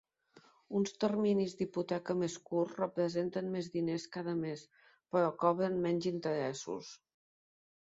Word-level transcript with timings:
Uns 0.77 0.93
terminis 1.03 1.53
d"hipoteca 1.59 2.15
més 2.21 2.37
curts 2.47 2.79
representen 2.79 3.53
més 3.57 3.69
diners 3.77 4.09
cada 4.17 4.35
mes, 4.41 4.65
però 5.13 5.31
cobren 5.45 5.81
menys 5.87 6.11
interessos. 6.17 6.93